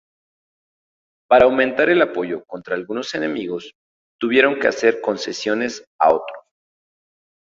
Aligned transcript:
Para 1.29 1.45
aumentar 1.45 1.87
el 1.91 2.01
apoyo 2.01 2.43
contra 2.45 2.73
algunos 2.75 3.13
enemigos, 3.13 3.75
tuvieron 4.19 4.59
que 4.59 4.65
hacer 4.67 4.99
concesiones 4.99 5.85
a 5.99 6.11
otros. 6.15 6.41